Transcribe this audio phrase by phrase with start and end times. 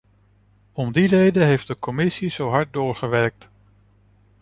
[0.71, 3.49] Om die reden heeft de commissie zo hard doorgewerkt.